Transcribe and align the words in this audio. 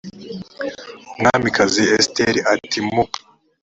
umwamikazi 1.17 1.81
esiteri 1.97 2.39
a 2.43 2.45
ati 2.53 2.79
mu 2.91 3.03